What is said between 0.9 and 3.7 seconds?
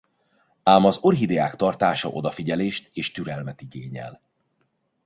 orchideák tartása odafigyelést és türelmet